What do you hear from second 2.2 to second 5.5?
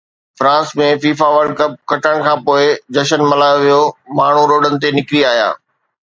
کانپوءِ جشن ملهايو ويو، ماڻهو روڊن تي نڪري آيا